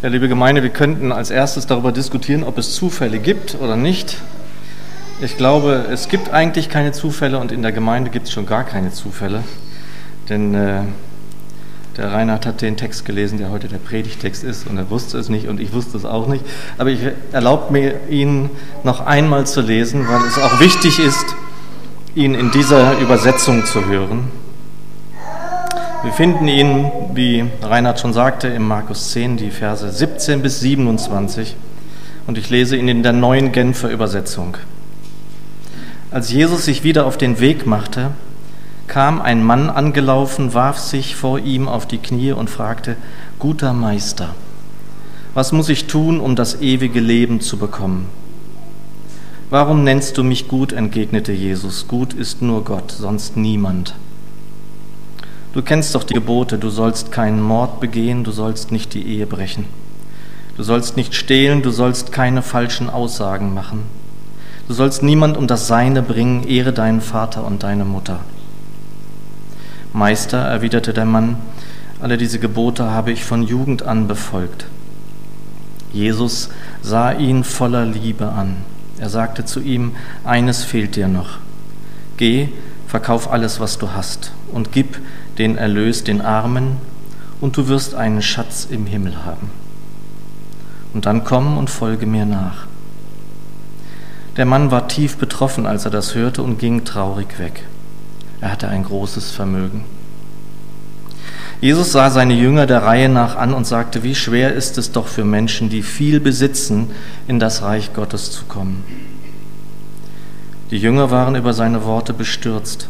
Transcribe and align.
Ja, 0.00 0.08
liebe 0.10 0.28
Gemeinde, 0.28 0.62
wir 0.62 0.70
könnten 0.70 1.10
als 1.10 1.28
erstes 1.28 1.66
darüber 1.66 1.90
diskutieren, 1.90 2.44
ob 2.44 2.56
es 2.56 2.72
Zufälle 2.72 3.18
gibt 3.18 3.56
oder 3.60 3.74
nicht. 3.74 4.18
Ich 5.20 5.36
glaube, 5.36 5.86
es 5.90 6.08
gibt 6.08 6.32
eigentlich 6.32 6.68
keine 6.68 6.92
Zufälle 6.92 7.36
und 7.38 7.50
in 7.50 7.62
der 7.62 7.72
Gemeinde 7.72 8.08
gibt 8.08 8.28
es 8.28 8.32
schon 8.32 8.46
gar 8.46 8.62
keine 8.62 8.92
Zufälle. 8.92 9.42
Denn 10.28 10.54
äh, 10.54 10.82
der 11.96 12.12
Reinhard 12.12 12.46
hat 12.46 12.62
den 12.62 12.76
Text 12.76 13.06
gelesen, 13.06 13.38
der 13.38 13.50
heute 13.50 13.66
der 13.66 13.78
Predigtext 13.78 14.44
ist 14.44 14.68
und 14.68 14.78
er 14.78 14.88
wusste 14.88 15.18
es 15.18 15.28
nicht 15.28 15.48
und 15.48 15.58
ich 15.58 15.72
wusste 15.72 15.96
es 15.96 16.04
auch 16.04 16.28
nicht. 16.28 16.44
Aber 16.78 16.90
ich 16.90 17.00
erlaube 17.32 17.72
mir, 17.72 18.08
ihn 18.08 18.50
noch 18.84 19.04
einmal 19.04 19.48
zu 19.48 19.62
lesen, 19.62 20.06
weil 20.06 20.20
es 20.28 20.38
auch 20.38 20.60
wichtig 20.60 21.00
ist, 21.00 21.26
ihn 22.14 22.36
in 22.36 22.52
dieser 22.52 23.00
Übersetzung 23.00 23.66
zu 23.66 23.84
hören. 23.86 24.30
Wir 26.04 26.12
finden 26.12 26.46
ihn, 26.46 26.92
wie 27.14 27.44
Reinhard 27.60 27.98
schon 27.98 28.12
sagte, 28.12 28.46
im 28.46 28.68
Markus 28.68 29.10
10, 29.10 29.36
die 29.36 29.50
Verse 29.50 29.90
17 29.90 30.42
bis 30.42 30.60
27. 30.60 31.56
Und 32.28 32.38
ich 32.38 32.50
lese 32.50 32.76
ihn 32.76 32.86
in 32.86 33.02
der 33.02 33.12
neuen 33.12 33.50
Genfer 33.50 33.90
Übersetzung. 33.90 34.56
Als 36.12 36.30
Jesus 36.30 36.64
sich 36.64 36.84
wieder 36.84 37.04
auf 37.04 37.16
den 37.18 37.40
Weg 37.40 37.66
machte, 37.66 38.12
kam 38.86 39.20
ein 39.20 39.42
Mann 39.42 39.68
angelaufen, 39.70 40.54
warf 40.54 40.78
sich 40.78 41.16
vor 41.16 41.40
ihm 41.40 41.66
auf 41.66 41.84
die 41.84 41.98
Knie 41.98 42.30
und 42.30 42.48
fragte, 42.48 42.94
Guter 43.40 43.72
Meister, 43.72 44.36
was 45.34 45.50
muss 45.50 45.68
ich 45.68 45.88
tun, 45.88 46.20
um 46.20 46.36
das 46.36 46.60
ewige 46.60 47.00
Leben 47.00 47.40
zu 47.40 47.56
bekommen? 47.56 48.06
Warum 49.50 49.82
nennst 49.82 50.16
du 50.16 50.22
mich 50.22 50.46
gut? 50.46 50.72
entgegnete 50.72 51.32
Jesus. 51.32 51.88
Gut 51.88 52.12
ist 52.12 52.40
nur 52.40 52.62
Gott, 52.62 52.92
sonst 52.92 53.36
niemand. 53.36 53.94
Du 55.54 55.62
kennst 55.62 55.94
doch 55.94 56.04
die 56.04 56.14
Gebote, 56.14 56.58
du 56.58 56.68
sollst 56.68 57.10
keinen 57.10 57.40
Mord 57.40 57.80
begehen, 57.80 58.22
du 58.22 58.30
sollst 58.30 58.70
nicht 58.70 58.94
die 58.94 59.06
Ehe 59.06 59.26
brechen. 59.26 59.64
Du 60.56 60.62
sollst 60.62 60.96
nicht 60.96 61.14
stehlen, 61.14 61.62
du 61.62 61.70
sollst 61.70 62.12
keine 62.12 62.42
falschen 62.42 62.90
Aussagen 62.90 63.54
machen. 63.54 63.84
Du 64.66 64.74
sollst 64.74 65.02
niemand 65.02 65.36
um 65.36 65.46
das 65.46 65.66
Seine 65.66 66.02
bringen, 66.02 66.46
ehre 66.46 66.72
deinen 66.72 67.00
Vater 67.00 67.46
und 67.46 67.62
deine 67.62 67.84
Mutter. 67.84 68.20
Meister, 69.92 70.38
erwiderte 70.38 70.92
der 70.92 71.06
Mann, 71.06 71.36
alle 72.00 72.18
diese 72.18 72.38
Gebote 72.38 72.90
habe 72.90 73.10
ich 73.10 73.24
von 73.24 73.42
Jugend 73.42 73.82
an 73.82 74.06
befolgt. 74.06 74.66
Jesus 75.92 76.50
sah 76.82 77.12
ihn 77.12 77.42
voller 77.42 77.86
Liebe 77.86 78.28
an. 78.28 78.56
Er 78.98 79.08
sagte 79.08 79.44
zu 79.44 79.60
ihm, 79.60 79.92
eines 80.24 80.64
fehlt 80.64 80.96
dir 80.96 81.08
noch. 81.08 81.38
Geh, 82.18 82.48
verkauf 82.86 83.30
alles, 83.30 83.60
was 83.60 83.78
du 83.78 83.92
hast, 83.92 84.32
und 84.52 84.72
gib 84.72 84.98
den 85.38 85.56
Erlös 85.56 86.04
den 86.04 86.20
Armen, 86.20 86.76
und 87.40 87.56
du 87.56 87.68
wirst 87.68 87.94
einen 87.94 88.20
Schatz 88.20 88.66
im 88.68 88.86
Himmel 88.86 89.24
haben. 89.24 89.50
Und 90.92 91.06
dann 91.06 91.22
komm 91.22 91.56
und 91.56 91.70
folge 91.70 92.06
mir 92.06 92.26
nach. 92.26 92.66
Der 94.36 94.44
Mann 94.44 94.70
war 94.70 94.88
tief 94.88 95.16
betroffen, 95.16 95.66
als 95.66 95.84
er 95.84 95.90
das 95.90 96.14
hörte, 96.14 96.42
und 96.42 96.58
ging 96.58 96.84
traurig 96.84 97.38
weg. 97.38 97.64
Er 98.40 98.52
hatte 98.52 98.68
ein 98.68 98.84
großes 98.84 99.30
Vermögen. 99.30 99.84
Jesus 101.60 101.90
sah 101.90 102.10
seine 102.10 102.34
Jünger 102.34 102.66
der 102.66 102.84
Reihe 102.84 103.08
nach 103.08 103.34
an 103.36 103.52
und 103.52 103.66
sagte, 103.66 104.04
wie 104.04 104.14
schwer 104.14 104.54
ist 104.54 104.78
es 104.78 104.92
doch 104.92 105.08
für 105.08 105.24
Menschen, 105.24 105.68
die 105.68 105.82
viel 105.82 106.20
besitzen, 106.20 106.90
in 107.26 107.40
das 107.40 107.62
Reich 107.62 107.92
Gottes 107.94 108.30
zu 108.30 108.44
kommen. 108.44 108.84
Die 110.70 110.78
Jünger 110.78 111.10
waren 111.10 111.34
über 111.34 111.52
seine 111.52 111.84
Worte 111.84 112.12
bestürzt. 112.12 112.88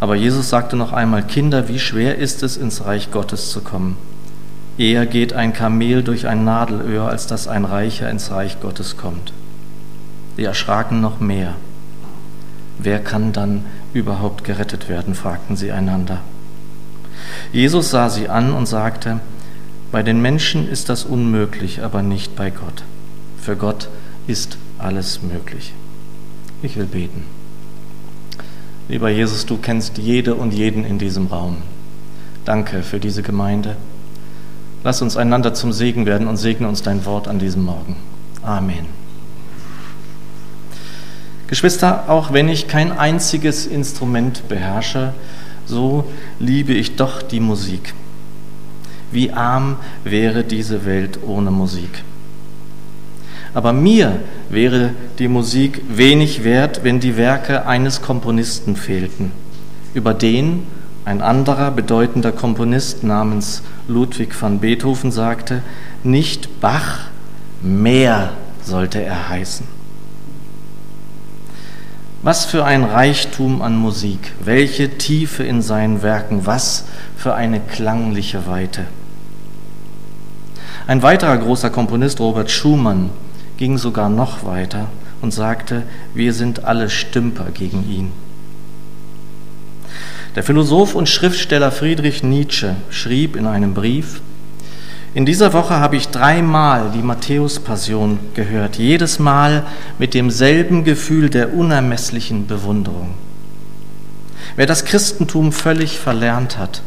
Aber 0.00 0.14
Jesus 0.14 0.48
sagte 0.48 0.76
noch 0.76 0.92
einmal, 0.92 1.22
Kinder, 1.22 1.68
wie 1.68 1.78
schwer 1.78 2.16
ist 2.16 2.42
es, 2.42 2.56
ins 2.56 2.86
Reich 2.86 3.10
Gottes 3.10 3.50
zu 3.50 3.60
kommen. 3.60 3.96
Eher 4.78 5.04
geht 5.04 5.34
ein 5.34 5.52
Kamel 5.52 6.02
durch 6.02 6.26
ein 6.26 6.42
Nadelöhr, 6.44 7.06
als 7.06 7.26
dass 7.26 7.46
ein 7.46 7.66
Reicher 7.66 8.08
ins 8.08 8.30
Reich 8.30 8.60
Gottes 8.60 8.96
kommt. 8.96 9.34
Sie 10.36 10.44
erschraken 10.44 11.02
noch 11.02 11.20
mehr. 11.20 11.54
Wer 12.78 12.98
kann 12.98 13.34
dann 13.34 13.66
überhaupt 13.92 14.42
gerettet 14.42 14.88
werden? 14.88 15.14
fragten 15.14 15.54
sie 15.54 15.70
einander. 15.70 16.20
Jesus 17.52 17.90
sah 17.90 18.08
sie 18.08 18.30
an 18.30 18.54
und 18.54 18.64
sagte, 18.64 19.20
bei 19.92 20.02
den 20.02 20.22
Menschen 20.22 20.66
ist 20.66 20.88
das 20.88 21.04
unmöglich, 21.04 21.82
aber 21.82 22.00
nicht 22.00 22.36
bei 22.36 22.50
Gott. 22.50 22.84
Für 23.38 23.56
Gott 23.56 23.88
ist 24.26 24.56
alles 24.78 25.20
möglich. 25.22 25.74
Ich 26.62 26.76
will 26.76 26.86
beten. 26.86 27.24
Lieber 28.90 29.08
Jesus, 29.08 29.46
du 29.46 29.56
kennst 29.56 29.98
jede 29.98 30.34
und 30.34 30.52
jeden 30.52 30.84
in 30.84 30.98
diesem 30.98 31.28
Raum. 31.28 31.58
Danke 32.44 32.82
für 32.82 32.98
diese 32.98 33.22
Gemeinde. 33.22 33.76
Lass 34.82 35.00
uns 35.00 35.16
einander 35.16 35.54
zum 35.54 35.72
Segen 35.72 36.06
werden 36.06 36.26
und 36.26 36.38
segne 36.38 36.66
uns 36.66 36.82
dein 36.82 37.04
Wort 37.04 37.28
an 37.28 37.38
diesem 37.38 37.62
Morgen. 37.62 37.94
Amen. 38.42 38.86
Geschwister, 41.46 42.06
auch 42.08 42.32
wenn 42.32 42.48
ich 42.48 42.66
kein 42.66 42.90
einziges 42.90 43.64
Instrument 43.64 44.48
beherrsche, 44.48 45.14
so 45.66 46.10
liebe 46.40 46.72
ich 46.72 46.96
doch 46.96 47.22
die 47.22 47.38
Musik. 47.38 47.94
Wie 49.12 49.30
arm 49.30 49.76
wäre 50.02 50.42
diese 50.42 50.84
Welt 50.84 51.20
ohne 51.24 51.52
Musik. 51.52 52.02
Aber 53.54 53.72
mir 53.72 54.20
wäre 54.48 54.90
die 55.18 55.28
Musik 55.28 55.82
wenig 55.88 56.44
wert, 56.44 56.84
wenn 56.84 57.00
die 57.00 57.16
Werke 57.16 57.66
eines 57.66 58.00
Komponisten 58.00 58.76
fehlten, 58.76 59.32
über 59.92 60.14
den 60.14 60.64
ein 61.04 61.22
anderer 61.22 61.70
bedeutender 61.70 62.30
Komponist 62.30 63.02
namens 63.02 63.62
Ludwig 63.88 64.40
van 64.40 64.60
Beethoven 64.60 65.10
sagte, 65.10 65.62
nicht 66.04 66.60
Bach, 66.60 67.06
mehr 67.62 68.30
sollte 68.62 69.02
er 69.02 69.28
heißen. 69.28 69.66
Was 72.22 72.44
für 72.44 72.64
ein 72.64 72.84
Reichtum 72.84 73.62
an 73.62 73.76
Musik, 73.76 74.32
welche 74.44 74.98
Tiefe 74.98 75.42
in 75.42 75.62
seinen 75.62 76.02
Werken, 76.02 76.44
was 76.44 76.84
für 77.16 77.34
eine 77.34 77.60
klangliche 77.60 78.46
Weite. 78.46 78.84
Ein 80.86 81.02
weiterer 81.02 81.38
großer 81.38 81.70
Komponist, 81.70 82.20
Robert 82.20 82.50
Schumann, 82.50 83.10
ging 83.60 83.76
sogar 83.76 84.08
noch 84.08 84.44
weiter 84.44 84.88
und 85.20 85.34
sagte, 85.34 85.82
wir 86.14 86.32
sind 86.32 86.64
alle 86.64 86.88
Stümper 86.88 87.50
gegen 87.52 87.88
ihn. 87.88 88.10
Der 90.34 90.42
Philosoph 90.42 90.94
und 90.94 91.10
Schriftsteller 91.10 91.70
Friedrich 91.70 92.22
Nietzsche 92.22 92.74
schrieb 92.88 93.36
in 93.36 93.46
einem 93.46 93.74
Brief, 93.74 94.22
in 95.12 95.26
dieser 95.26 95.52
Woche 95.52 95.74
habe 95.74 95.96
ich 95.96 96.08
dreimal 96.08 96.90
die 96.94 97.02
Matthäus-Passion 97.02 98.18
gehört, 98.32 98.76
jedes 98.76 99.18
Mal 99.18 99.64
mit 99.98 100.14
demselben 100.14 100.84
Gefühl 100.84 101.28
der 101.28 101.52
unermesslichen 101.52 102.46
Bewunderung. 102.46 103.10
Wer 104.56 104.66
das 104.66 104.86
Christentum 104.86 105.52
völlig 105.52 105.98
verlernt 105.98 106.56
hat, 106.56 106.80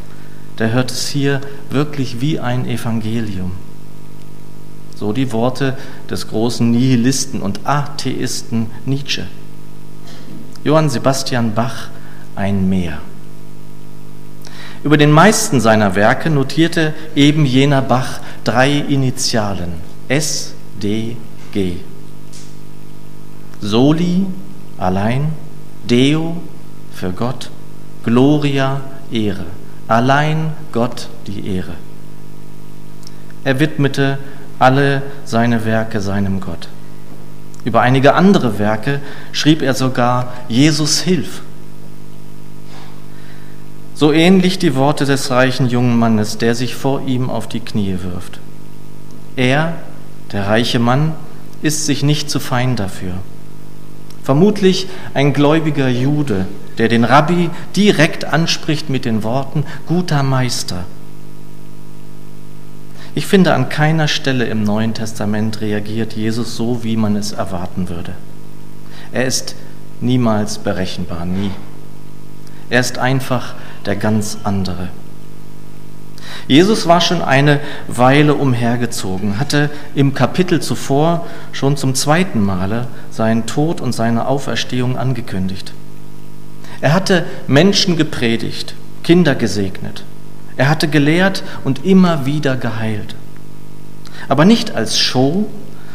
der 0.58 0.72
hört 0.72 0.90
es 0.90 1.08
hier 1.08 1.40
wirklich 1.70 2.20
wie 2.20 2.40
ein 2.40 2.68
Evangelium. 2.68 3.52
So 4.96 5.14
die 5.14 5.31
Worte 5.31 5.78
des 6.09 6.28
großen 6.28 6.70
Nihilisten 6.72 7.42
und 7.42 7.62
Atheisten 7.66 8.68
Nietzsche. 8.86 9.28
Johann 10.64 10.90
Sebastian 10.90 11.54
Bach 11.54 11.90
ein 12.36 12.70
Meer. 12.70 13.00
Über 14.84 14.98
den 14.98 15.12
meisten 15.12 15.62
seiner 15.62 15.96
Werke 15.96 16.30
notierte 16.30 16.94
eben 17.16 17.46
jener 17.46 17.81
Bach 17.81 18.20
drei 18.44 18.72
Initialen 18.72 19.74
S, 20.09 20.54
D, 20.81 21.16
G. 21.54 21.78
Soli, 23.62 24.25
allein, 24.78 25.31
Deo, 25.90 26.36
für 26.94 27.12
Gott, 27.12 27.50
Gloria, 28.04 28.81
Ehre, 29.12 29.46
allein 29.88 30.52
Gott 30.74 31.08
die 31.28 31.48
Ehre. 31.56 31.74
Er 33.46 33.60
widmete 33.60 34.18
alle 34.63 35.01
seine 35.25 35.65
Werke 35.65 36.00
seinem 36.00 36.39
Gott. 36.39 36.69
Über 37.65 37.81
einige 37.81 38.15
andere 38.15 38.60
Werke 38.60 39.01
schrieb 39.31 39.62
er 39.62 39.74
sogar 39.74 40.33
Jesus 40.48 41.01
hilf. 41.01 41.42
So 43.94 44.12
ähnlich 44.12 44.60
die 44.60 44.75
Worte 44.75 45.06
des 45.06 45.30
reichen 45.31 45.68
jungen 45.68 45.98
Mannes, 45.98 46.38
der 46.38 46.56
sich 46.56 46.75
vor 46.75 47.06
ihm 47.06 47.30
auf 47.30 47.48
die 47.48 47.60
Knie 47.60 47.98
wirft. 48.04 48.39
Er, 49.36 49.74
der 50.31 50.48
reiche 50.48 50.80
Mann, 50.80 51.13
ist 51.62 51.86
sich 51.86 52.04
nicht 52.04 52.30
zu 52.30 52.39
fein 52.39 52.75
dafür. 52.75 53.13
Vermutlich 54.24 54.88
ein 55.13 55.33
gläubiger 55.33 55.89
Jude, 55.89 56.48
der 56.77 56.88
den 56.88 57.04
Rabbi 57.04 57.50
direkt 57.75 58.25
anspricht 58.25 58.89
mit 58.89 59.06
den 59.06 59.24
Worten, 59.24 59.66
guter 59.88 60.24
Meister, 60.24 60.86
ich 63.15 63.27
finde, 63.27 63.54
an 63.54 63.69
keiner 63.69 64.07
Stelle 64.07 64.45
im 64.45 64.63
Neuen 64.63 64.94
Testament 64.94 65.62
reagiert 65.62 66.13
Jesus 66.13 66.56
so, 66.56 66.83
wie 66.83 66.98
man 66.98 67.15
es 67.15 67.31
erwarten 67.31 67.89
würde. 67.89 68.13
Er 69.12 69.25
ist 69.25 69.56
niemals 70.01 70.57
berechenbar, 70.57 71.25
nie. 71.25 71.51
Er 72.69 72.80
ist 72.80 72.98
einfach 72.98 73.54
der 73.86 73.95
ganz 73.95 74.39
andere. 74.44 74.89
Jesus 76.48 76.88
war 76.88 77.00
schon 77.00 77.21
eine 77.21 77.60
Weile 77.88 78.33
umhergezogen, 78.33 79.39
hatte 79.39 79.69
im 79.94 80.13
Kapitel 80.13 80.62
zuvor 80.62 81.27
schon 81.51 81.77
zum 81.77 81.95
zweiten 81.95 82.42
Male 82.42 82.88
seinen 83.12 83.45
Tod 83.45 83.80
und 83.80 83.94
seine 83.94 84.27
Auferstehung 84.27 84.98
angekündigt. 84.98 85.74
Er 86.81 86.94
hatte 86.94 87.25
Menschen 87.48 87.95
gepredigt, 87.95 88.75
Kinder 89.04 89.36
gesegnet. 89.36 90.04
Er 90.58 90.70
hatte 90.70 90.88
gelehrt 90.88 91.44
und 91.64 91.86
immer 91.86 92.26
wieder 92.26 92.56
geheilt. 92.56 93.16
Aber 94.30 94.46
nicht 94.46 94.76
als 94.76 95.00
Show, 95.00 95.48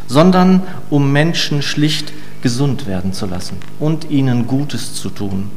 sondern 0.06 0.62
um 0.90 1.12
Menschen 1.12 1.62
schlicht 1.62 2.12
gesund 2.42 2.86
werden 2.86 3.12
zu 3.12 3.26
lassen 3.26 3.56
und 3.78 4.10
ihnen 4.10 4.46
Gutes 4.46 4.94
zu 4.94 5.10
tun. 5.10 5.50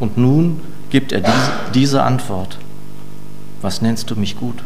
Und 0.00 0.16
nun 0.16 0.60
gibt 0.90 1.12
er 1.12 1.22
diese, 1.74 2.02
Antwort. 2.02 2.58
Was 3.60 3.82
nennst 3.82 4.10
du 4.10 4.16
mich 4.16 4.36
gut? 4.36 4.62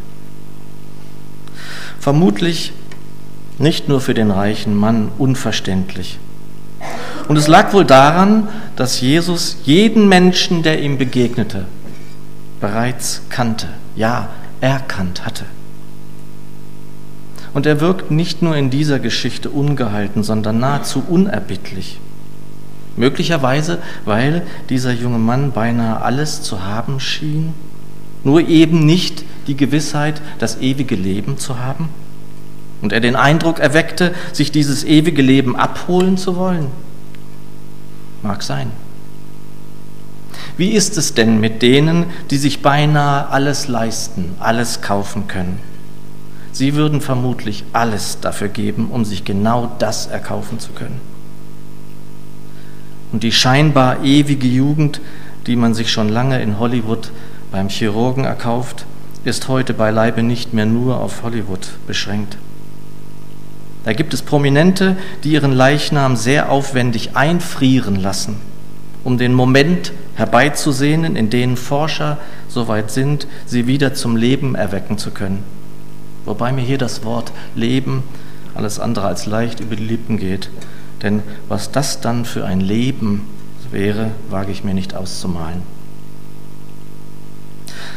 Vermutlich 1.99 2.73
nicht 3.59 3.89
nur 3.89 4.01
für 4.01 4.15
den 4.15 4.31
reichen 4.31 4.77
Mann 4.77 5.09
unverständlich. 5.19 6.19
Und 7.29 7.37
es 7.37 7.49
lag 7.49 7.73
wohl 7.73 7.85
daran, 7.85 8.49
dass 8.77 9.01
Jesus 9.01 9.59
jeden 9.65 10.09
Menschen, 10.09 10.63
der 10.63 10.83
ihm 10.83 10.99
begegnete, 10.99 11.67
bereits 12.63 13.21
kannte, 13.29 13.67
ja, 13.97 14.31
erkannt 14.63 15.27
hatte. 15.27 15.45
Und 17.53 17.67
er 17.67 17.83
wirkt 17.83 18.11
nicht 18.11 18.41
nur 18.41 18.57
in 18.57 18.71
dieser 18.71 18.99
Geschichte 18.99 19.51
ungehalten, 19.51 20.23
sondern 20.23 20.59
nahezu 20.59 21.03
unerbittlich. 21.07 22.01
Möglicherweise, 22.97 23.79
weil 24.07 24.43
dieser 24.71 24.93
junge 24.93 25.19
Mann 25.19 25.53
beinahe 25.53 26.01
alles 26.01 26.43
zu 26.43 26.65
haben 26.65 27.01
schien, 27.01 27.53
nur 28.25 28.49
eben 28.49 28.87
nicht 28.87 29.25
die 29.49 29.57
Gewissheit, 29.57 30.23
das 30.39 30.61
ewige 30.61 30.95
Leben 30.95 31.37
zu 31.37 31.59
haben. 31.59 31.89
Und 32.81 32.93
er 32.93 33.01
den 33.01 33.17
Eindruck 33.17 33.59
erweckte, 33.59 34.15
sich 34.33 34.53
dieses 34.53 34.85
ewige 34.85 35.23
Leben 35.23 35.57
abholen 35.57 36.17
zu 36.17 36.37
wollen. 36.37 36.69
Mag 38.23 38.43
sein. 38.43 38.71
Wie 40.57 40.71
ist 40.71 40.99
es 40.99 41.15
denn 41.15 41.41
mit 41.41 41.63
denen, 41.63 42.07
die 42.31 42.37
sich 42.37 42.63
beinahe 42.63 43.29
alles 43.29 43.69
leisten, 43.69 44.35
alles 44.39 44.83
kaufen 44.83 45.27
können? 45.29 45.59
Sie 46.53 46.75
würden 46.75 47.01
vermutlich 47.01 47.65
alles 47.73 48.19
dafür 48.21 48.49
geben, 48.49 48.91
um 48.91 49.07
sich 49.07 49.25
genau 49.25 49.73
das 49.79 50.07
erkaufen 50.07 50.59
zu 50.59 50.73
können. 50.73 51.01
Und 53.13 53.23
die 53.23 53.33
scheinbar 53.33 54.05
ewige 54.05 54.47
Jugend, 54.47 55.01
die 55.47 55.57
man 55.57 55.75
sich 55.75 55.91
schon 55.91 56.09
lange 56.09 56.43
in 56.43 56.59
Hollywood 56.59 57.11
beim 57.51 57.69
Chirurgen 57.69 58.25
erkauft, 58.25 58.85
ist 59.25 59.49
heute 59.49 59.73
beileibe 59.73 60.23
nicht 60.23 60.53
mehr 60.53 60.67
nur 60.67 61.01
auf 61.01 61.23
Hollywood 61.23 61.69
beschränkt. 61.87 62.37
Da 63.85 63.93
gibt 63.93 64.15
es 64.15 64.23
Prominente, 64.23 64.97
die 65.25 65.33
ihren 65.33 65.53
Leichnam 65.53 66.17
sehr 66.17 66.51
aufwendig 66.51 67.17
einfrieren 67.17 67.97
lassen, 67.97 68.37
um 69.05 69.19
den 69.19 69.33
Moment 69.33 69.93
herbeizusehnen, 70.15 71.17
in 71.17 71.31
dem 71.31 71.57
Forscher 71.57 72.19
so 72.49 72.69
weit 72.69 72.91
sind, 72.91 73.27
sie 73.47 73.67
wieder 73.67 73.95
zum 73.95 74.17
Leben 74.17 74.55
erwecken 74.55 74.99
zu 74.99 75.11
können. 75.11 75.43
Wobei 76.25 76.53
mir 76.53 76.63
hier 76.63 76.79
das 76.79 77.05
Wort 77.05 77.33
Leben 77.55 78.03
alles 78.55 78.79
andere 78.79 79.07
als 79.07 79.27
leicht 79.27 79.61
über 79.61 79.77
die 79.77 79.85
Lippen 79.85 80.19
geht. 80.19 80.51
Denn 81.03 81.23
was 81.49 81.73
das 81.73 82.01
dann 82.01 82.25
für 82.25 82.45
ein 82.45 82.61
Leben 82.61 83.27
wäre, 83.71 84.11
wage 84.29 84.53
ich 84.53 84.65
mir 84.65 84.75
nicht 84.75 84.95
auszumalen. 84.95 85.63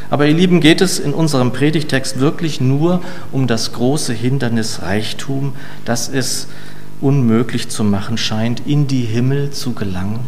Aber 0.09 0.27
ihr 0.27 0.33
Lieben, 0.33 0.61
geht 0.61 0.81
es 0.81 0.99
in 0.99 1.13
unserem 1.13 1.51
Predigtext 1.51 2.19
wirklich 2.19 2.61
nur 2.61 3.01
um 3.31 3.47
das 3.47 3.73
große 3.73 4.13
Hindernis 4.13 4.81
Reichtum, 4.83 5.53
das 5.83 6.09
es 6.09 6.47
unmöglich 7.01 7.69
zu 7.69 7.83
machen 7.83 8.17
scheint, 8.17 8.61
in 8.65 8.87
die 8.87 9.01
Himmel 9.01 9.51
zu 9.51 9.73
gelangen? 9.73 10.19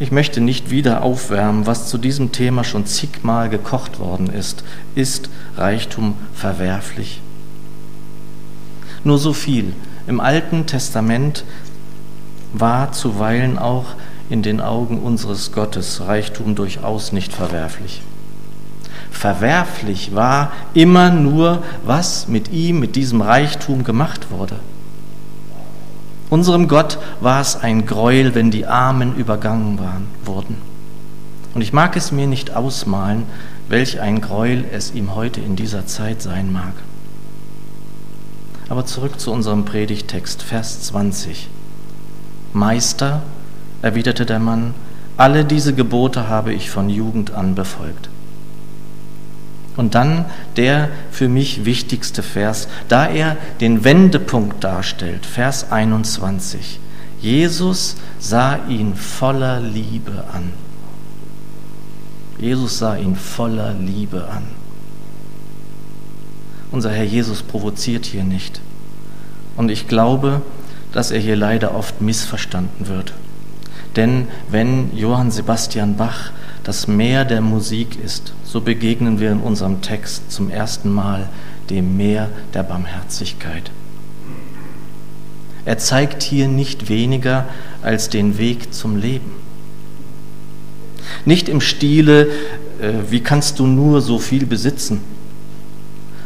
Ich 0.00 0.10
möchte 0.10 0.40
nicht 0.40 0.70
wieder 0.70 1.02
aufwärmen, 1.02 1.66
was 1.66 1.90
zu 1.90 1.98
diesem 1.98 2.32
Thema 2.32 2.64
schon 2.64 2.86
zigmal 2.86 3.50
gekocht 3.50 4.00
worden 4.00 4.30
ist. 4.30 4.64
Ist 4.94 5.28
Reichtum 5.58 6.14
verwerflich? 6.32 7.20
Nur 9.04 9.18
so 9.18 9.34
viel. 9.34 9.74
Im 10.06 10.18
Alten 10.18 10.64
Testament 10.64 11.44
war 12.54 12.92
zuweilen 12.92 13.58
auch 13.58 13.94
in 14.30 14.40
den 14.42 14.62
Augen 14.62 14.98
unseres 14.98 15.52
Gottes 15.52 16.00
Reichtum 16.00 16.54
durchaus 16.54 17.12
nicht 17.12 17.34
verwerflich. 17.34 18.00
Verwerflich 19.10 20.14
war 20.14 20.50
immer 20.72 21.10
nur, 21.10 21.62
was 21.84 22.26
mit 22.26 22.50
ihm, 22.52 22.80
mit 22.80 22.96
diesem 22.96 23.20
Reichtum 23.20 23.84
gemacht 23.84 24.30
wurde. 24.30 24.60
Unserem 26.30 26.68
Gott 26.68 26.98
war 27.20 27.40
es 27.40 27.56
ein 27.56 27.86
Gräuel, 27.86 28.36
wenn 28.36 28.52
die 28.52 28.64
Armen 28.64 29.16
übergangen 29.16 29.80
waren, 29.80 30.06
wurden. 30.24 30.56
Und 31.54 31.62
ich 31.62 31.72
mag 31.72 31.96
es 31.96 32.12
mir 32.12 32.28
nicht 32.28 32.54
ausmalen, 32.54 33.24
welch 33.68 34.00
ein 34.00 34.20
Gräuel 34.20 34.64
es 34.72 34.92
ihm 34.94 35.16
heute 35.16 35.40
in 35.40 35.56
dieser 35.56 35.86
Zeit 35.86 36.22
sein 36.22 36.52
mag. 36.52 36.72
Aber 38.68 38.86
zurück 38.86 39.18
zu 39.18 39.32
unserem 39.32 39.64
Predigtext, 39.64 40.42
Vers 40.42 40.82
20. 40.82 41.48
Meister, 42.52 43.22
erwiderte 43.82 44.24
der 44.24 44.38
Mann, 44.38 44.74
alle 45.16 45.44
diese 45.44 45.74
Gebote 45.74 46.28
habe 46.28 46.52
ich 46.52 46.70
von 46.70 46.88
Jugend 46.88 47.32
an 47.32 47.56
befolgt. 47.56 48.09
Und 49.80 49.94
dann 49.94 50.26
der 50.58 50.90
für 51.10 51.26
mich 51.26 51.64
wichtigste 51.64 52.22
Vers, 52.22 52.68
da 52.88 53.06
er 53.06 53.38
den 53.62 53.82
Wendepunkt 53.82 54.62
darstellt, 54.62 55.24
Vers 55.24 55.72
21. 55.72 56.78
Jesus 57.22 57.96
sah 58.18 58.58
ihn 58.68 58.94
voller 58.94 59.58
Liebe 59.58 60.24
an. 60.34 60.52
Jesus 62.38 62.78
sah 62.78 62.94
ihn 62.96 63.16
voller 63.16 63.72
Liebe 63.72 64.28
an. 64.28 64.42
Unser 66.70 66.90
Herr 66.90 67.04
Jesus 67.04 67.40
provoziert 67.42 68.04
hier 68.04 68.24
nicht. 68.24 68.60
Und 69.56 69.70
ich 69.70 69.88
glaube, 69.88 70.42
dass 70.92 71.10
er 71.10 71.20
hier 71.20 71.36
leider 71.36 71.74
oft 71.74 72.02
missverstanden 72.02 72.86
wird. 72.86 73.14
Denn 73.96 74.28
wenn 74.50 74.94
Johann 74.94 75.30
Sebastian 75.30 75.96
Bach 75.96 76.32
das 76.64 76.86
Meer 76.86 77.24
der 77.24 77.40
Musik 77.40 77.98
ist, 78.02 78.32
so 78.44 78.60
begegnen 78.60 79.20
wir 79.20 79.32
in 79.32 79.40
unserem 79.40 79.80
Text 79.80 80.30
zum 80.30 80.50
ersten 80.50 80.90
Mal 80.90 81.28
dem 81.70 81.96
Meer 81.96 82.28
der 82.54 82.62
Barmherzigkeit. 82.62 83.70
Er 85.64 85.78
zeigt 85.78 86.22
hier 86.22 86.48
nicht 86.48 86.88
weniger 86.88 87.46
als 87.82 88.08
den 88.08 88.38
Weg 88.38 88.74
zum 88.74 88.96
Leben. 88.96 89.32
Nicht 91.24 91.48
im 91.48 91.60
Stile, 91.60 92.28
äh, 92.80 92.92
wie 93.10 93.20
kannst 93.20 93.58
du 93.58 93.66
nur 93.66 94.00
so 94.00 94.18
viel 94.18 94.46
besitzen, 94.46 95.00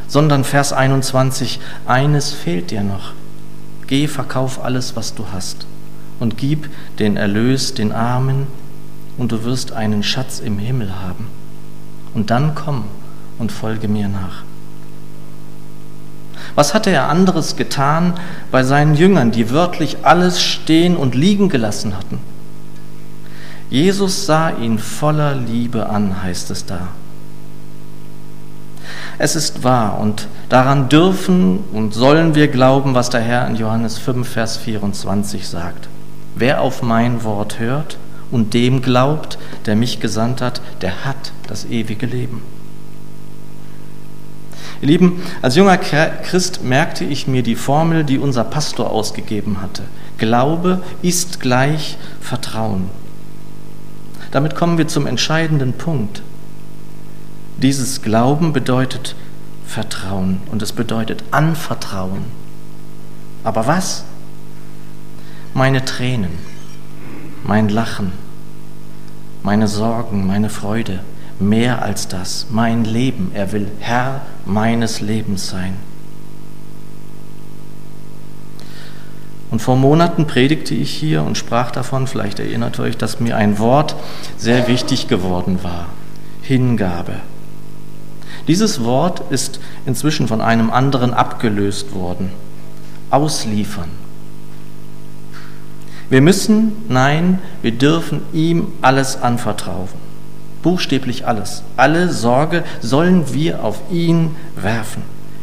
sondern 0.07 0.45
Vers 0.45 0.73
21, 0.73 1.61
eines 1.87 2.31
fehlt 2.31 2.71
dir 2.71 2.83
noch. 2.83 3.13
Geh, 3.87 4.07
verkauf 4.07 4.63
alles, 4.63 4.97
was 4.97 5.15
du 5.15 5.27
hast 5.33 5.67
und 6.21 6.39
gib 6.39 6.69
den 6.99 7.17
Erlös 7.17 7.75
den 7.75 7.93
Armen 7.93 8.47
und 9.17 9.33
du 9.33 9.45
wirst 9.45 9.73
einen 9.73 10.03
Schatz 10.03 10.41
im 10.41 10.59
Himmel 10.59 11.01
haben. 11.01 11.29
Und 12.15 12.31
dann 12.31 12.55
komm 12.55 12.85
und 13.39 13.53
folge 13.53 13.89
mir 13.89 14.09
nach. 14.09 14.45
Was 16.55 16.75
hatte 16.75 16.91
er 16.91 17.09
anderes 17.09 17.57
getan 17.57 18.15
bei 18.51 18.63
seinen 18.63 18.95
Jüngern, 18.95 19.33
die 19.33 19.51
wörtlich 19.51 19.99
alles 20.05 20.43
stehen 20.43 20.97
und 20.97 21.15
liegen 21.15 21.49
gelassen 21.49 21.97
hatten? 21.97 22.19
Jesus 23.71 24.27
sah 24.27 24.51
ihn 24.51 24.79
voller 24.79 25.35
Liebe 25.35 25.89
an, 25.89 26.23
heißt 26.23 26.51
es 26.51 26.67
da. 26.67 26.89
Es 29.19 29.37
ist 29.37 29.65
wahr 29.65 29.99
und 29.99 30.29
daran 30.49 30.89
dürfen 30.89 31.61
und 31.73 31.95
sollen 31.95 32.35
wir 32.35 32.49
glauben, 32.49 32.95
was 32.95 33.11
der 33.11 33.21
Herr 33.21 33.47
in 33.47 33.57
Johannes 33.57 33.99
5, 33.99 34.29
Vers 34.29 34.57
24 34.59 35.49
sagt. 35.49 35.89
Wer 36.37 36.61
auf 36.61 36.83
mein 36.83 37.25
Wort 37.25 37.59
hört 37.59 37.97
und 38.31 38.55
dem 38.55 38.83
glaubt, 38.83 39.39
der 39.67 39.77
mich 39.77 40.01
gesandt 40.01 40.41
hat, 40.41 40.61
der 40.81 41.05
hat 41.05 41.33
das 41.47 41.65
ewige 41.67 42.07
Leben. 42.07 42.43
Ihr 44.81 44.89
Lieben, 44.89 45.23
als 45.41 45.57
junger 45.57 45.79
Christ 45.79 46.63
merkte 46.63 47.05
ich 47.05 47.27
mir 47.27 47.43
die 47.43 47.55
Formel, 47.55 48.05
die 48.05 48.19
unser 48.19 48.45
Pastor 48.45 48.91
ausgegeben 48.91 49.63
hatte. 49.63 49.85
Glaube 50.19 50.83
ist 51.03 51.41
gleich 51.41 51.97
Vertrauen. 52.21 52.91
Damit 54.31 54.55
kommen 54.55 54.79
wir 54.79 54.89
zum 54.89 55.07
entscheidenden 55.07 55.75
Punkt. 55.75 56.23
Dieses 57.63 58.03
Glauben 58.03 58.53
bedeutet 58.53 59.15
Vertrauen 59.67 60.41
und 60.51 60.61
es 60.61 60.73
bedeutet 60.73 61.25
Anvertrauen. 61.31 62.25
Aber 63.45 63.67
was? 63.67 64.05
Meine 65.55 65.85
Tränen, 65.85 66.31
mein 67.45 67.69
Lachen, 67.69 68.13
meine 69.43 69.69
Sorgen, 69.69 70.27
meine 70.27 70.49
Freude, 70.51 71.01
mehr 71.39 71.83
als 71.83 72.09
das, 72.09 72.47
mein 72.51 72.85
Leben. 72.85 73.31
Er 73.35 73.53
will 73.53 73.69
Herr 73.81 74.23
meines 74.47 75.01
Lebens 75.01 75.49
sein. 75.49 75.77
Und 79.51 79.61
vor 79.61 79.77
Monaten 79.77 80.27
predigte 80.27 80.75
ich 80.75 80.91
hier 80.91 81.23
und 81.23 81.39
sprach 81.39 81.71
davon, 81.71 82.07
vielleicht 82.07 82.41
erinnert 82.41 82.81
euch, 82.81 82.97
dass 82.97 83.21
mir 83.21 83.37
ein 83.37 83.59
Wort 83.59 83.95
sehr 84.37 84.67
wichtig 84.67 85.07
geworden 85.07 85.61
war. 85.63 85.87
Hingabe. 86.43 87.17
Dieses 88.49 88.83
Wort 88.83 89.23
ist 89.31 89.61
inzwischen 89.87 90.27
von 90.27 90.41
einem 90.41 90.71
anderen 90.71 91.15
abgelöst 91.15 91.95
worden. 91.95 92.31
Ausliefern. 93.11 94.04
Wir 96.11 96.21
müssen, 96.21 96.73
nein, 96.89 97.39
wir 97.63 97.73
dürfen 97.73 98.23
ihm 98.33 98.69
alles 98.83 99.21
anvertrauen. 99.21 99.89
Buchstäblich 100.63 101.27
alles. 101.27 101.63
Alle 101.77 102.13
Sorge 102.13 102.65
sollen 102.81 103.33
wir 103.35 103.65
auf 103.65 103.81
ihn 103.91 104.37
werfen. 104.57 105.03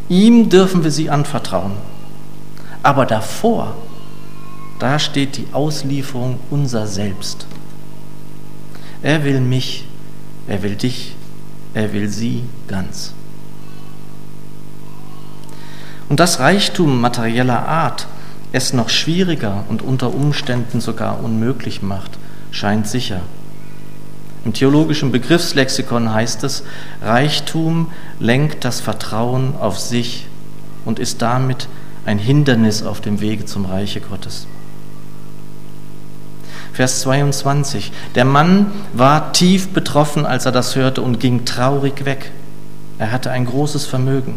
Ihm 0.10 0.50
dürfen 0.50 0.84
wir 0.84 0.91
sie 0.91 1.10
anvertrauen. 1.10 1.74
Aber 2.84 3.06
davor 3.06 3.75
da 4.82 4.98
steht 4.98 5.38
die 5.38 5.46
Auslieferung 5.51 6.39
unser 6.50 6.88
Selbst. 6.88 7.46
Er 9.03 9.24
will 9.24 9.39
mich, 9.39 9.86
er 10.48 10.63
will 10.63 10.75
dich, 10.75 11.13
er 11.75 11.94
will 11.94 12.10
sie 12.10 12.46
ganz. 12.68 13.13
Und 16.10 16.20
das 16.20 16.39
Reichtum 16.39 17.00
materieller 17.00 17.63
Art 17.63 18.08
es 18.51 18.74
noch 18.74 18.89
schwieriger 18.89 19.63
und 19.70 19.81
unter 19.81 20.13
Umständen 20.13 20.81
sogar 20.81 21.24
unmöglich 21.24 21.81
macht, 21.81 22.12
scheint 22.51 22.88
sicher. 22.88 23.22
Im 24.43 24.53
theologischen 24.53 25.12
Begriffslexikon 25.12 26.12
heißt 26.12 26.43
es, 26.43 26.63
Reichtum 27.01 27.91
lenkt 28.20 28.65
das 28.65 28.79
Vertrauen 28.79 29.55
auf 29.60 29.79
sich 29.79 30.27
und 30.84 31.00
ist 31.00 31.22
damit 31.22 31.67
ein 32.05 32.17
Hindernis 32.17 32.84
auf 32.84 33.01
dem 33.01 33.22
Wege 33.22 33.46
zum 33.46 33.65
Reiche 33.65 34.01
Gottes. 34.01 34.48
Vers 36.74 37.01
22. 37.01 37.91
Der 38.15 38.25
Mann 38.25 38.72
war 38.93 39.34
tief 39.34 39.70
betroffen, 39.70 40.25
als 40.25 40.46
er 40.46 40.51
das 40.51 40.75
hörte 40.75 41.01
und 41.01 41.20
ging 41.20 41.46
traurig 41.46 42.05
weg. 42.05 42.31
Er 42.98 43.12
hatte 43.12 43.29
ein 43.29 43.46
großes 43.46 43.86
Vermögen. 43.86 44.36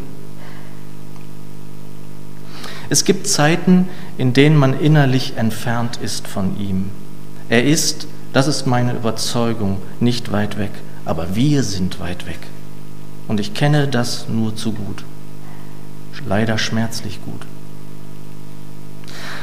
Es 2.91 3.05
gibt 3.05 3.27
Zeiten, 3.27 3.89
in 4.19 4.33
denen 4.33 4.57
man 4.57 4.79
innerlich 4.79 5.37
entfernt 5.37 5.99
ist 6.03 6.29
von 6.29 6.59
ihm. 6.59 6.91
Er 7.49 7.65
ist, 7.65 8.07
das 8.33 8.47
ist 8.47 8.67
meine 8.67 8.93
Überzeugung, 8.93 9.79
nicht 10.01 10.33
weit 10.33 10.59
weg, 10.59 10.73
aber 11.05 11.35
wir 11.35 11.63
sind 11.63 12.01
weit 12.01 12.27
weg. 12.27 12.41
Und 13.29 13.41
ich 13.41 13.55
kenne 13.55 13.89
das 13.89 14.29
nur 14.29 14.55
zu 14.55 14.73
gut. 14.73 15.05
Leider 16.27 16.57
schmerzlich 16.57 17.21
gut. 17.25 17.43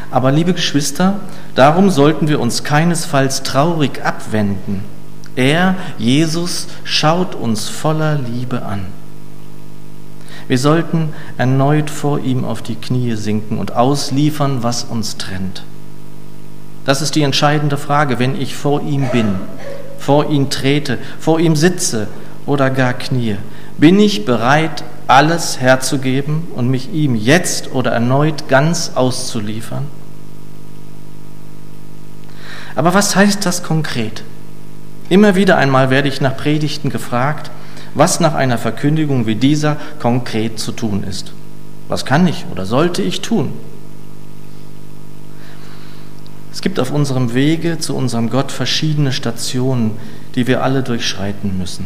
Aber 0.10 0.32
liebe 0.32 0.54
Geschwister, 0.54 1.20
darum 1.56 1.90
sollten 1.90 2.28
wir 2.28 2.40
uns 2.40 2.64
keinesfalls 2.64 3.44
traurig 3.44 4.04
abwenden. 4.04 4.84
Er, 5.36 5.76
Jesus, 5.98 6.68
schaut 6.84 7.36
uns 7.36 7.70
voller 7.70 8.18
Liebe 8.18 8.64
an. 8.64 8.88
Wir 10.48 10.58
sollten 10.58 11.10
erneut 11.38 11.90
vor 11.90 12.20
ihm 12.20 12.44
auf 12.46 12.62
die 12.62 12.76
Knie 12.76 13.16
sinken 13.16 13.58
und 13.58 13.76
ausliefern, 13.76 14.64
was 14.64 14.84
uns 14.84 15.18
trennt. 15.18 15.64
Das 16.86 17.02
ist 17.02 17.16
die 17.16 17.22
entscheidende 17.22 17.78
Frage, 17.78 18.20
wenn 18.20 18.40
ich 18.40 18.56
vor 18.56 18.82
ihm 18.82 19.08
bin, 19.10 19.36
vor 20.00 20.30
ihn 20.30 20.50
trete, 20.50 20.98
vor 21.20 21.40
ihm 21.40 21.56
sitze 21.56 22.08
oder 22.46 22.70
gar 22.70 22.94
knie. 22.94 23.38
Bin 23.78 24.00
ich 24.00 24.26
bereit, 24.26 24.84
alles 25.08 25.60
herzugeben 25.60 26.48
und 26.56 26.70
mich 26.70 26.92
ihm 26.92 27.16
jetzt 27.16 27.74
oder 27.74 27.92
erneut 27.92 28.48
ganz 28.48 28.92
auszuliefern? 28.96 29.86
Aber 32.76 32.94
was 32.94 33.16
heißt 33.16 33.46
das 33.46 33.64
konkret? 33.64 34.24
Immer 35.10 35.36
wieder 35.36 35.58
einmal 35.58 35.90
werde 35.90 36.08
ich 36.08 36.22
nach 36.22 36.38
Predigten 36.38 36.90
gefragt, 36.90 37.52
was 37.94 38.20
nach 38.20 38.34
einer 38.34 38.58
Verkündigung 38.58 39.26
wie 39.28 39.36
dieser 39.36 39.78
konkret 40.00 40.60
zu 40.60 40.72
tun 40.72 41.04
ist. 41.04 41.34
Was 41.88 42.06
kann 42.06 42.28
ich 42.28 42.46
oder 42.52 42.66
sollte 42.66 43.02
ich 43.02 43.22
tun? 43.22 43.54
Es 46.54 46.62
gibt 46.62 46.80
auf 46.80 46.92
unserem 46.92 47.34
Wege 47.34 47.80
zu 47.80 47.96
unserem 47.96 48.30
Gott 48.30 48.52
verschiedene 48.52 49.12
Stationen, 49.12 49.92
die 50.36 50.48
wir 50.48 50.64
alle 50.64 50.84
durchschreiten 50.84 51.58
müssen. 51.58 51.86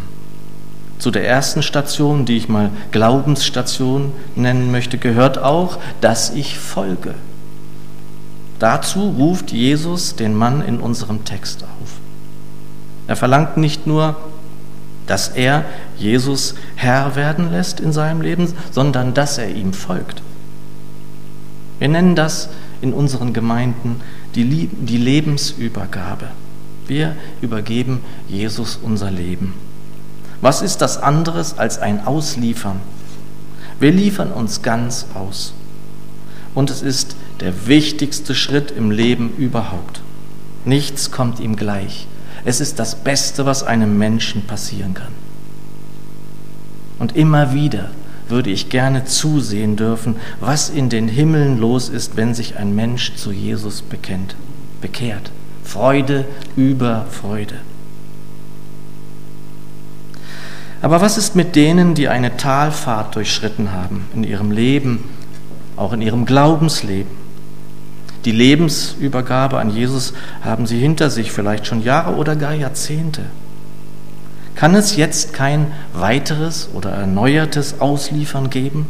Zu 0.97 1.11
der 1.11 1.27
ersten 1.27 1.61
Station, 1.61 2.25
die 2.25 2.37
ich 2.37 2.49
mal 2.49 2.69
Glaubensstation 2.91 4.11
nennen 4.35 4.71
möchte, 4.71 4.97
gehört 4.97 5.37
auch, 5.37 5.77
dass 6.01 6.31
ich 6.31 6.57
folge. 6.57 7.15
Dazu 8.59 9.09
ruft 9.17 9.51
Jesus 9.51 10.15
den 10.15 10.33
Mann 10.33 10.61
in 10.61 10.79
unserem 10.79 11.25
Text 11.25 11.63
auf. 11.63 11.89
Er 13.07 13.15
verlangt 13.15 13.57
nicht 13.57 13.85
nur, 13.85 14.15
dass 15.07 15.29
er 15.29 15.65
Jesus 15.97 16.55
Herr 16.75 17.15
werden 17.15 17.51
lässt 17.51 17.79
in 17.79 17.91
seinem 17.91 18.21
Leben, 18.21 18.51
sondern 18.71 19.13
dass 19.13 19.37
er 19.37 19.49
ihm 19.49 19.73
folgt. 19.73 20.21
Wir 21.79 21.89
nennen 21.89 22.15
das 22.15 22.49
in 22.81 22.93
unseren 22.93 23.33
Gemeinden 23.33 24.01
die, 24.35 24.67
die 24.67 24.97
Lebensübergabe. 24.97 26.27
Wir 26.87 27.15
übergeben 27.41 28.01
Jesus 28.27 28.79
unser 28.81 29.11
Leben. 29.11 29.53
Was 30.41 30.61
ist 30.61 30.77
das 30.81 30.97
anderes 30.97 31.57
als 31.57 31.79
ein 31.79 32.05
Ausliefern? 32.05 32.79
Wir 33.79 33.91
liefern 33.91 34.31
uns 34.31 34.61
ganz 34.61 35.07
aus. 35.15 35.53
Und 36.53 36.69
es 36.69 36.81
ist 36.81 37.15
der 37.41 37.67
wichtigste 37.67 38.35
Schritt 38.35 38.71
im 38.71 38.91
Leben 38.91 39.33
überhaupt. 39.37 40.01
Nichts 40.63 41.11
kommt 41.11 41.39
ihm 41.39 41.55
gleich. 41.55 42.07
Es 42.45 42.61
ist 42.61 42.77
das 42.77 42.95
Beste, 42.95 43.47
was 43.47 43.63
einem 43.63 43.97
Menschen 43.97 44.43
passieren 44.43 44.93
kann. 44.93 45.11
Und 46.99 47.15
immer 47.15 47.53
wieder 47.53 47.89
würde 48.29 48.51
ich 48.51 48.69
gerne 48.69 49.05
zusehen 49.05 49.75
dürfen, 49.75 50.15
was 50.39 50.69
in 50.69 50.89
den 50.89 51.07
Himmeln 51.07 51.59
los 51.59 51.89
ist, 51.89 52.15
wenn 52.15 52.33
sich 52.33 52.57
ein 52.57 52.73
Mensch 52.75 53.15
zu 53.15 53.31
Jesus 53.31 53.81
bekennt, 53.81 54.35
bekehrt. 54.79 55.31
Freude 55.63 56.25
über 56.55 57.07
Freude. 57.09 57.55
Aber 60.81 61.01
was 61.01 61.17
ist 61.17 61.35
mit 61.35 61.55
denen, 61.55 61.95
die 61.95 62.09
eine 62.09 62.37
Talfahrt 62.37 63.15
durchschritten 63.15 63.71
haben 63.71 64.05
in 64.13 64.23
ihrem 64.23 64.51
Leben, 64.51 65.03
auch 65.77 65.93
in 65.93 66.01
ihrem 66.01 66.25
Glaubensleben? 66.25 67.24
Die 68.25 68.31
Lebensübergabe 68.31 69.59
an 69.59 69.69
Jesus 69.69 70.13
haben 70.41 70.65
sie 70.65 70.79
hinter 70.79 71.11
sich, 71.11 71.31
vielleicht 71.31 71.67
schon 71.67 71.83
Jahre 71.83 72.15
oder 72.15 72.35
gar 72.35 72.55
Jahrzehnte. 72.55 73.21
Kann 74.55 74.73
es 74.73 74.95
jetzt 74.95 75.33
kein 75.33 75.67
weiteres 75.93 76.69
oder 76.73 76.89
erneuertes 76.89 77.81
Ausliefern 77.81 78.49
geben? 78.49 78.87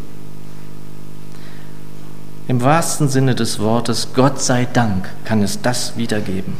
Im 2.47 2.61
wahrsten 2.61 3.09
Sinne 3.09 3.35
des 3.35 3.59
Wortes, 3.59 4.09
Gott 4.13 4.39
sei 4.39 4.67
Dank, 4.71 5.09
kann 5.25 5.43
es 5.43 5.61
das 5.61 5.97
wiedergeben. 5.97 6.53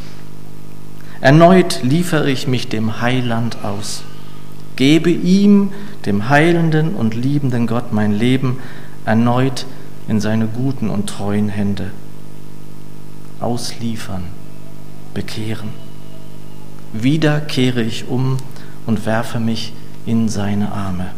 Erneut 1.22 1.82
liefere 1.82 2.30
ich 2.30 2.48
mich 2.48 2.68
dem 2.68 3.00
Heiland 3.00 3.64
aus, 3.64 4.04
gebe 4.76 5.12
ihm, 5.12 5.72
dem 6.06 6.28
heilenden 6.28 6.94
und 6.94 7.16
liebenden 7.16 7.68
Gott, 7.68 7.94
mein 7.94 8.12
Leben 8.12 8.60
erneut 9.06 9.66
in 10.10 10.20
seine 10.20 10.48
guten 10.48 10.90
und 10.90 11.08
treuen 11.08 11.48
Hände 11.48 11.92
ausliefern, 13.46 14.24
bekehren. 15.14 15.70
Wieder 16.94 17.40
kehre 17.40 17.82
ich 17.82 18.08
um 18.08 18.38
und 18.86 19.06
werfe 19.06 19.40
mich 19.40 19.74
in 20.06 20.30
seine 20.30 20.72
Arme. 20.72 21.12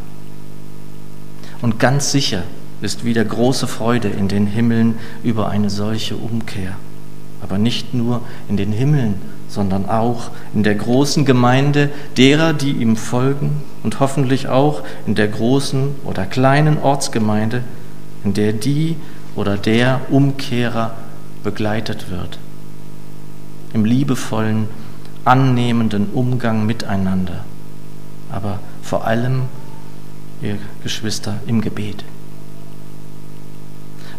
Und 1.61 1.79
ganz 1.79 2.11
sicher 2.11 2.43
ist 2.81 3.05
wieder 3.05 3.23
große 3.23 3.67
Freude 3.67 4.09
in 4.09 4.27
den 4.27 4.45
Himmeln 4.45 4.95
über 5.23 5.49
eine 5.49 5.69
solche 5.69 6.15
Umkehr. 6.15 6.73
Aber 7.41 7.57
nicht 7.57 7.93
nur 7.93 8.21
in 8.49 8.57
den 8.57 8.71
Himmeln, 8.71 9.15
sondern 9.47 9.87
auch 9.87 10.31
in 10.53 10.63
der 10.63 10.75
großen 10.75 11.23
Gemeinde 11.25 11.89
derer, 12.17 12.53
die 12.53 12.71
ihm 12.71 12.97
folgen 12.97 13.63
und 13.83 13.99
hoffentlich 13.99 14.49
auch 14.49 14.83
in 15.05 15.15
der 15.15 15.27
großen 15.27 15.95
oder 16.03 16.25
kleinen 16.25 16.77
Ortsgemeinde, 16.77 17.63
in 18.23 18.33
der 18.33 18.53
die 18.53 18.97
oder 19.35 19.57
der 19.57 20.01
Umkehrer 20.09 20.93
begleitet 21.43 22.09
wird. 22.09 22.39
Im 23.73 23.85
liebevollen, 23.85 24.67
annehmenden 25.25 26.07
Umgang 26.13 26.65
miteinander, 26.65 27.43
aber 28.31 28.59
vor 28.81 29.05
allem, 29.05 29.43
ihr 30.41 30.57
Geschwister, 30.83 31.35
im 31.47 31.61
Gebet. 31.61 32.03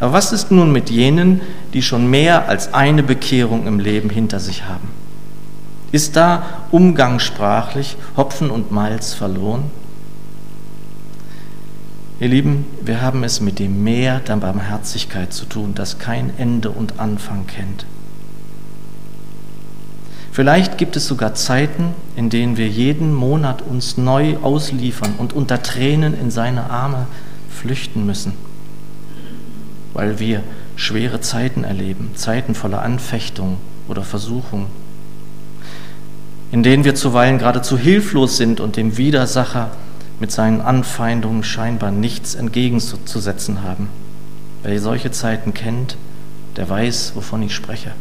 Aber 0.00 0.12
was 0.12 0.32
ist 0.32 0.50
nun 0.50 0.70
mit 0.70 0.90
jenen, 0.90 1.40
die 1.72 1.82
schon 1.82 2.08
mehr 2.08 2.48
als 2.48 2.72
eine 2.74 3.02
Bekehrung 3.02 3.66
im 3.66 3.80
Leben 3.80 4.10
hinter 4.10 4.38
sich 4.38 4.64
haben? 4.64 4.88
Ist 5.90 6.16
da 6.16 6.42
umgangssprachlich 6.70 7.96
Hopfen 8.16 8.50
und 8.50 8.70
Malz 8.70 9.14
verloren? 9.14 9.64
Ihr 12.20 12.26
Lieben, 12.26 12.66
wir 12.84 13.00
haben 13.00 13.22
es 13.22 13.40
mit 13.40 13.60
dem 13.60 13.84
Meer 13.84 14.18
der 14.18 14.38
Barmherzigkeit 14.38 15.32
zu 15.32 15.44
tun, 15.44 15.76
das 15.76 16.00
kein 16.00 16.32
Ende 16.36 16.70
und 16.70 16.98
Anfang 16.98 17.46
kennt. 17.46 17.86
Vielleicht 20.32 20.78
gibt 20.78 20.96
es 20.96 21.06
sogar 21.06 21.34
Zeiten, 21.34 21.94
in 22.16 22.28
denen 22.28 22.56
wir 22.56 22.66
jeden 22.66 23.14
Monat 23.14 23.62
uns 23.62 23.96
neu 23.98 24.36
ausliefern 24.38 25.14
und 25.18 25.32
unter 25.32 25.62
Tränen 25.62 26.18
in 26.20 26.32
seine 26.32 26.70
Arme 26.70 27.06
flüchten 27.50 28.04
müssen, 28.04 28.32
weil 29.94 30.18
wir 30.18 30.42
schwere 30.74 31.20
Zeiten 31.20 31.62
erleben, 31.62 32.10
Zeiten 32.16 32.56
voller 32.56 32.82
Anfechtung 32.82 33.58
oder 33.86 34.02
Versuchung, 34.02 34.66
in 36.50 36.64
denen 36.64 36.82
wir 36.82 36.96
zuweilen 36.96 37.38
geradezu 37.38 37.78
hilflos 37.78 38.36
sind 38.36 38.58
und 38.58 38.76
dem 38.76 38.96
Widersacher 38.96 39.70
mit 40.20 40.32
seinen 40.32 40.60
Anfeindungen 40.60 41.44
scheinbar 41.44 41.90
nichts 41.90 42.34
entgegenzusetzen 42.34 43.62
haben. 43.62 43.88
Wer 44.62 44.80
solche 44.80 45.10
Zeiten 45.10 45.54
kennt, 45.54 45.96
der 46.56 46.68
weiß, 46.68 47.12
wovon 47.14 47.42
ich 47.42 47.54
spreche. 47.54 47.92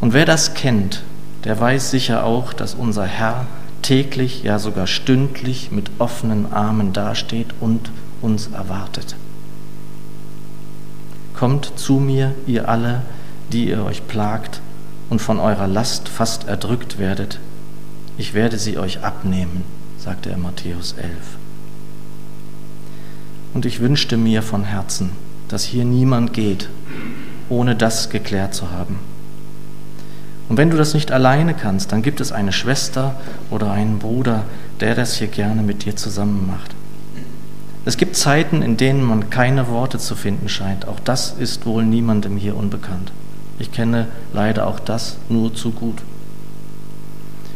Und 0.00 0.12
wer 0.12 0.26
das 0.26 0.54
kennt, 0.54 1.02
der 1.44 1.58
weiß 1.58 1.90
sicher 1.90 2.24
auch, 2.24 2.52
dass 2.52 2.74
unser 2.74 3.06
Herr 3.06 3.46
täglich, 3.82 4.42
ja 4.42 4.58
sogar 4.58 4.86
stündlich 4.86 5.70
mit 5.70 5.90
offenen 5.98 6.52
Armen 6.52 6.92
dasteht 6.92 7.48
und 7.60 7.90
uns 8.20 8.48
erwartet. 8.48 9.16
Kommt 11.34 11.78
zu 11.78 11.94
mir, 11.94 12.34
ihr 12.46 12.68
alle, 12.68 13.02
die 13.52 13.68
ihr 13.68 13.84
euch 13.84 14.06
plagt 14.08 14.60
und 15.08 15.22
von 15.22 15.38
eurer 15.38 15.66
Last 15.66 16.08
fast 16.08 16.48
erdrückt 16.48 16.98
werdet, 16.98 17.38
ich 18.18 18.34
werde 18.34 18.58
sie 18.58 18.78
euch 18.78 19.04
abnehmen, 19.04 19.62
sagte 20.06 20.30
er 20.30 20.38
Matthäus 20.38 20.92
11. 20.92 21.10
Und 23.54 23.66
ich 23.66 23.80
wünschte 23.80 24.16
mir 24.16 24.40
von 24.40 24.62
Herzen, 24.62 25.10
dass 25.48 25.64
hier 25.64 25.84
niemand 25.84 26.32
geht, 26.32 26.68
ohne 27.48 27.74
das 27.74 28.08
geklärt 28.08 28.54
zu 28.54 28.70
haben. 28.70 29.00
Und 30.48 30.58
wenn 30.58 30.70
du 30.70 30.76
das 30.76 30.94
nicht 30.94 31.10
alleine 31.10 31.54
kannst, 31.54 31.90
dann 31.90 32.02
gibt 32.02 32.20
es 32.20 32.30
eine 32.30 32.52
Schwester 32.52 33.16
oder 33.50 33.72
einen 33.72 33.98
Bruder, 33.98 34.44
der 34.78 34.94
das 34.94 35.16
hier 35.16 35.26
gerne 35.26 35.62
mit 35.62 35.84
dir 35.84 35.96
zusammen 35.96 36.46
macht. 36.46 36.76
Es 37.84 37.96
gibt 37.96 38.14
Zeiten, 38.14 38.62
in 38.62 38.76
denen 38.76 39.02
man 39.02 39.28
keine 39.28 39.66
Worte 39.66 39.98
zu 39.98 40.14
finden 40.14 40.48
scheint. 40.48 40.86
Auch 40.86 41.00
das 41.00 41.32
ist 41.36 41.66
wohl 41.66 41.84
niemandem 41.84 42.36
hier 42.36 42.56
unbekannt. 42.56 43.10
Ich 43.58 43.72
kenne 43.72 44.06
leider 44.32 44.68
auch 44.68 44.78
das 44.78 45.16
nur 45.28 45.52
zu 45.52 45.72
gut. 45.72 46.00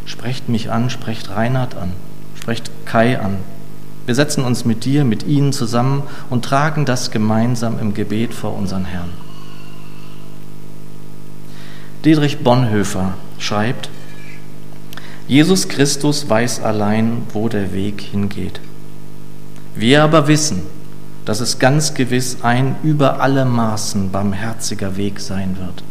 Sprecht 0.04 0.48
mich 0.48 0.72
an, 0.72 0.90
sprecht 0.90 1.30
Reinhard 1.30 1.76
an, 1.76 1.92
sprecht 2.40 2.70
Kai 2.86 3.18
an. 3.20 3.36
Wir 4.06 4.14
setzen 4.14 4.44
uns 4.44 4.64
mit 4.64 4.84
dir, 4.84 5.04
mit 5.04 5.24
ihnen 5.26 5.52
zusammen 5.52 6.02
und 6.30 6.44
tragen 6.44 6.84
das 6.84 7.10
gemeinsam 7.10 7.78
im 7.78 7.94
Gebet 7.94 8.34
vor 8.34 8.56
unseren 8.56 8.86
Herrn. 8.86 9.10
Dietrich 12.04 12.42
Bonhoeffer 12.42 13.14
schreibt, 13.38 13.90
Jesus 15.28 15.68
Christus 15.68 16.28
weiß 16.28 16.62
allein, 16.62 17.22
wo 17.32 17.48
der 17.48 17.72
Weg 17.72 18.00
hingeht. 18.00 18.60
Wir 19.74 20.02
aber 20.02 20.26
wissen, 20.26 20.62
dass 21.26 21.40
es 21.40 21.58
ganz 21.58 21.94
gewiss 21.94 22.38
ein 22.42 22.74
über 22.82 23.20
alle 23.20 23.44
Maßen 23.44 24.10
barmherziger 24.10 24.96
Weg 24.96 25.20
sein 25.20 25.56
wird. 25.60 25.84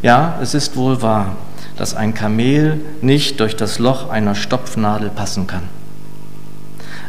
Ja, 0.00 0.38
es 0.40 0.54
ist 0.54 0.76
wohl 0.76 1.02
wahr, 1.02 1.36
dass 1.78 1.94
ein 1.94 2.12
Kamel 2.12 2.80
nicht 3.00 3.40
durch 3.40 3.56
das 3.56 3.78
Loch 3.78 4.10
einer 4.10 4.34
Stopfnadel 4.34 5.10
passen 5.10 5.46
kann. 5.46 5.62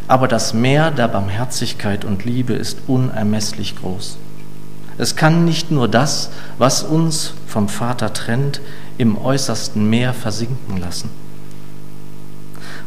Aber 0.08 0.28
das 0.28 0.54
Meer 0.54 0.92
der 0.92 1.08
Barmherzigkeit 1.08 2.06
und 2.06 2.24
Liebe 2.24 2.54
ist 2.54 2.80
unermesslich 2.88 3.76
groß. 3.76 4.18
Es 4.98 5.16
kann 5.16 5.46
nicht 5.46 5.72
nur 5.72 5.88
das, 5.88 6.30
was 6.58 6.84
uns 6.84 7.34
vom 7.48 7.68
Vater 7.68 8.14
trennt, 8.14 8.62
im 8.98 9.18
äußersten 9.18 9.90
Meer 9.90 10.14
versinken 10.14 10.78
lassen. 10.78 11.10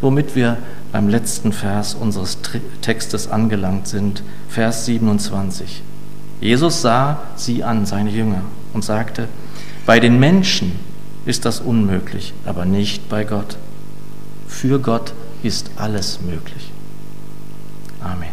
Womit 0.00 0.36
wir 0.36 0.58
beim 0.92 1.08
letzten 1.08 1.52
Vers 1.52 1.94
unseres 1.94 2.38
Textes 2.80 3.30
angelangt 3.30 3.88
sind, 3.88 4.22
Vers 4.48 4.84
27. 4.84 5.82
Jesus 6.40 6.82
sah 6.82 7.22
sie 7.36 7.64
an, 7.64 7.86
seine 7.86 8.10
Jünger, 8.10 8.42
und 8.72 8.84
sagte, 8.84 9.28
bei 9.86 10.00
den 10.00 10.20
Menschen 10.20 10.78
ist 11.26 11.44
das 11.44 11.60
unmöglich, 11.60 12.32
aber 12.44 12.64
nicht 12.64 13.08
bei 13.08 13.24
Gott. 13.24 13.56
Für 14.48 14.78
Gott 14.80 15.12
ist 15.42 15.70
alles 15.76 16.20
möglich. 16.20 16.70
Amen. 18.02 18.31